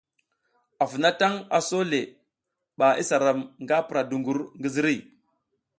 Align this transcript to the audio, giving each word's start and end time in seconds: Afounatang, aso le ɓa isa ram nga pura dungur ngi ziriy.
Afounatang, 0.83 1.35
aso 1.57 1.79
le 1.91 1.99
ɓa 2.79 2.87
isa 3.01 3.15
ram 3.25 3.39
nga 3.63 3.75
pura 3.87 4.01
dungur 4.09 4.37
ngi 4.57 4.69
ziriy. 4.75 4.99